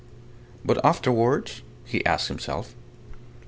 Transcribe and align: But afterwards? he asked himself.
But 0.65 0.83
afterwards? 0.83 1.61
he 1.85 2.03
asked 2.07 2.27
himself. 2.27 2.73